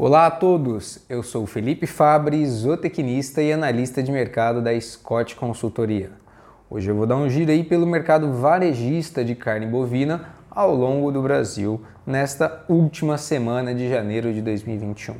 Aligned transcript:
Olá 0.00 0.26
a 0.26 0.30
todos, 0.30 1.00
eu 1.08 1.24
sou 1.24 1.44
Felipe 1.44 1.84
Fabre, 1.84 2.46
zootecnista 2.46 3.42
e 3.42 3.52
analista 3.52 4.00
de 4.00 4.12
mercado 4.12 4.62
da 4.62 4.80
Scott 4.80 5.34
Consultoria. 5.34 6.12
Hoje 6.70 6.88
eu 6.88 6.94
vou 6.94 7.04
dar 7.04 7.16
um 7.16 7.28
giro 7.28 7.50
aí 7.50 7.64
pelo 7.64 7.84
mercado 7.84 8.32
varejista 8.32 9.24
de 9.24 9.34
carne 9.34 9.66
bovina 9.66 10.28
ao 10.48 10.72
longo 10.72 11.10
do 11.10 11.20
Brasil 11.20 11.82
nesta 12.06 12.64
última 12.68 13.18
semana 13.18 13.74
de 13.74 13.88
janeiro 13.88 14.32
de 14.32 14.40
2021. 14.40 15.16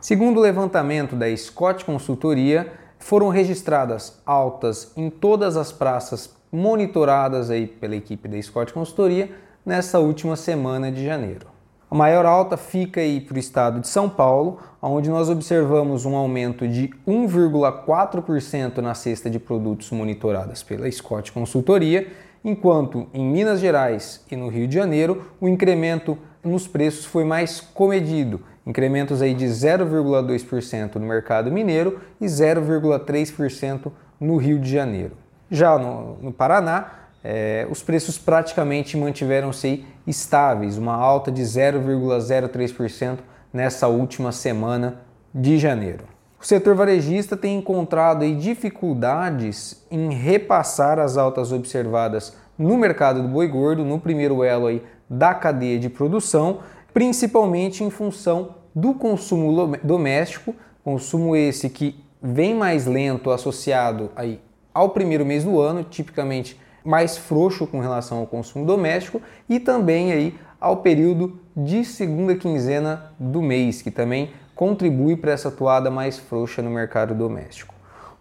Segundo 0.00 0.38
o 0.38 0.42
levantamento 0.42 1.14
da 1.14 1.26
Scott 1.36 1.84
Consultoria, 1.84 2.72
foram 2.98 3.28
registradas 3.28 4.22
altas 4.24 4.90
em 4.96 5.10
todas 5.10 5.54
as 5.54 5.70
praças 5.70 6.34
monitoradas 6.50 7.50
aí 7.50 7.66
pela 7.66 7.94
equipe 7.94 8.26
da 8.26 8.40
Scott 8.40 8.72
Consultoria 8.72 9.30
nessa 9.66 9.98
última 9.98 10.34
semana 10.34 10.90
de 10.90 11.04
janeiro. 11.04 11.57
A 11.90 11.94
maior 11.94 12.26
alta 12.26 12.58
fica 12.58 13.00
aí 13.00 13.18
para 13.18 13.36
o 13.36 13.38
estado 13.38 13.80
de 13.80 13.88
São 13.88 14.10
Paulo, 14.10 14.58
onde 14.82 15.08
nós 15.08 15.30
observamos 15.30 16.04
um 16.04 16.14
aumento 16.14 16.68
de 16.68 16.90
1,4% 17.06 18.78
na 18.78 18.92
cesta 18.92 19.30
de 19.30 19.38
produtos 19.38 19.90
monitoradas 19.90 20.62
pela 20.62 20.90
Scott 20.90 21.32
Consultoria, 21.32 22.06
enquanto 22.44 23.06
em 23.14 23.24
Minas 23.24 23.58
Gerais 23.58 24.22
e 24.30 24.36
no 24.36 24.48
Rio 24.48 24.68
de 24.68 24.74
Janeiro 24.74 25.24
o 25.40 25.48
incremento 25.48 26.18
nos 26.44 26.68
preços 26.68 27.06
foi 27.06 27.24
mais 27.24 27.60
comedido, 27.60 28.42
incrementos 28.66 29.22
aí 29.22 29.32
de 29.32 29.46
0,2% 29.46 30.96
no 30.96 31.06
mercado 31.06 31.50
mineiro 31.50 32.00
e 32.20 32.26
0,3% 32.26 33.90
no 34.20 34.36
Rio 34.36 34.58
de 34.58 34.70
Janeiro. 34.70 35.12
Já 35.50 35.78
no, 35.78 36.18
no 36.20 36.32
Paraná, 36.34 37.07
é, 37.22 37.66
os 37.70 37.82
preços 37.82 38.16
praticamente 38.18 38.96
mantiveram-se 38.96 39.84
estáveis, 40.06 40.78
uma 40.78 40.94
alta 40.94 41.30
de 41.30 41.42
0,03% 41.42 43.18
nessa 43.52 43.88
última 43.88 44.32
semana 44.32 45.00
de 45.34 45.58
janeiro. 45.58 46.04
O 46.40 46.46
setor 46.46 46.76
varejista 46.76 47.36
tem 47.36 47.58
encontrado 47.58 48.24
dificuldades 48.36 49.84
em 49.90 50.12
repassar 50.14 50.98
as 50.98 51.16
altas 51.16 51.50
observadas 51.50 52.36
no 52.56 52.76
mercado 52.76 53.22
do 53.22 53.28
boi 53.28 53.48
gordo, 53.48 53.84
no 53.84 53.98
primeiro 53.98 54.44
elo 54.44 54.66
aí 54.66 54.82
da 55.10 55.34
cadeia 55.34 55.78
de 55.78 55.88
produção, 55.88 56.60
principalmente 56.94 57.82
em 57.82 57.90
função 57.90 58.54
do 58.74 58.94
consumo 58.94 59.76
doméstico, 59.82 60.54
consumo 60.84 61.34
esse 61.34 61.68
que 61.68 62.02
vem 62.22 62.54
mais 62.54 62.86
lento 62.86 63.30
associado 63.30 64.10
aí 64.14 64.40
ao 64.72 64.90
primeiro 64.90 65.26
mês 65.26 65.44
do 65.44 65.60
ano, 65.60 65.82
tipicamente 65.82 66.58
mais 66.88 67.18
frouxo 67.18 67.66
com 67.66 67.80
relação 67.80 68.16
ao 68.16 68.26
consumo 68.26 68.64
doméstico 68.64 69.20
e 69.46 69.60
também 69.60 70.10
aí 70.10 70.38
ao 70.58 70.78
período 70.78 71.38
de 71.54 71.84
segunda 71.84 72.34
quinzena 72.34 73.12
do 73.18 73.42
mês, 73.42 73.82
que 73.82 73.90
também 73.90 74.30
contribui 74.54 75.14
para 75.14 75.32
essa 75.32 75.48
atuada 75.48 75.90
mais 75.90 76.18
frouxa 76.18 76.62
no 76.62 76.70
mercado 76.70 77.14
doméstico. 77.14 77.74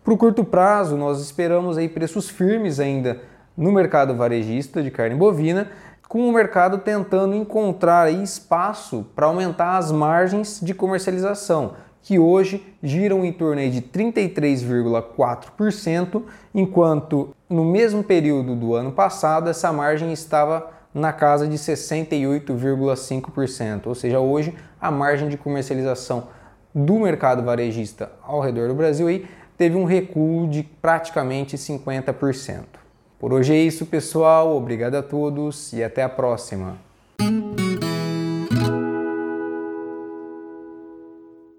Para 0.03 0.13
o 0.13 0.17
curto 0.17 0.43
prazo, 0.43 0.97
nós 0.97 1.21
esperamos 1.21 1.77
aí 1.77 1.87
preços 1.87 2.29
firmes 2.29 2.77
ainda 2.77 3.21
no 3.55 3.71
mercado 3.71 4.13
varejista 4.13 4.83
de 4.83 4.91
carne 4.91 5.15
bovina, 5.15 5.69
com 6.07 6.27
o 6.27 6.31
mercado 6.31 6.77
tentando 6.77 7.35
encontrar 7.35 8.09
espaço 8.11 9.05
para 9.15 9.25
aumentar 9.27 9.77
as 9.77 9.91
margens 9.91 10.59
de 10.61 10.73
comercialização, 10.73 11.73
que 12.01 12.17
hoje 12.17 12.65
giram 12.81 13.25
em 13.25 13.33
torno 13.33 13.69
de 13.69 13.81
33,4%, 13.81 16.23
enquanto 16.55 17.35
no 17.49 17.65
mesmo 17.65 18.01
período 18.03 18.55
do 18.55 18.73
ano 18.73 18.93
passado 18.93 19.49
essa 19.49 19.73
margem 19.73 20.13
estava 20.13 20.71
na 20.93 21.11
casa 21.11 21.45
de 21.47 21.57
68,5%, 21.57 23.87
ou 23.87 23.95
seja, 23.95 24.19
hoje 24.19 24.55
a 24.79 24.89
margem 24.89 25.27
de 25.27 25.35
comercialização 25.37 26.29
do 26.73 26.97
mercado 26.99 27.43
varejista 27.43 28.09
ao 28.23 28.39
redor 28.39 28.69
do 28.69 28.73
Brasil 28.73 29.07
aí 29.07 29.27
teve 29.57 29.75
um 29.75 29.83
recuo 29.83 30.47
de 30.47 30.63
praticamente 30.63 31.57
50%. 31.57 32.86
Por 33.19 33.33
hoje 33.33 33.53
é 33.53 33.57
isso, 33.57 33.85
pessoal. 33.85 34.55
Obrigado 34.55 34.95
a 34.95 35.01
todos 35.01 35.73
e 35.73 35.83
até 35.83 36.03
a 36.03 36.09
próxima. 36.09 36.86